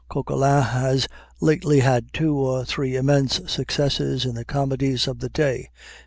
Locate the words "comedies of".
4.43-5.19